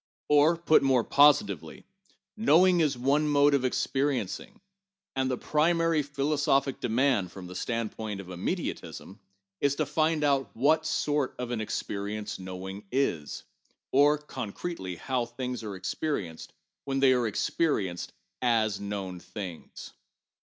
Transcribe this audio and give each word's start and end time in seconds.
Or, 0.29 0.57
put 0.57 0.81
more 0.81 1.03
positively, 1.03 1.85
knowing 2.35 2.79
is 2.79 2.97
one 2.97 3.27
mode 3.27 3.53
of 3.53 3.63
experiencing, 3.63 4.59
and 5.15 5.29
the 5.29 5.37
primary 5.37 6.01
philosophic 6.01 6.79
demand 6.79 7.31
(from 7.31 7.45
the 7.45 7.53
stand 7.53 7.91
point 7.91 8.19
of 8.19 8.25
immediatism) 8.25 9.19
is 9.59 9.75
to 9.75 9.85
find 9.85 10.23
out 10.23 10.49
what 10.55 10.87
sort 10.87 11.35
of 11.37 11.51
an 11.51 11.61
experience 11.61 12.39
knowing 12.39 12.81
isŌĆö 12.91 13.43
or, 13.91 14.17
concretely 14.17 14.95
how 14.95 15.27
things 15.27 15.63
are 15.63 15.75
experienced 15.75 16.51
when 16.85 16.99
they 16.99 17.13
are 17.13 17.27
experienced 17.27 18.11
as 18.41 18.79
known 18.79 19.19
things. 19.19 19.93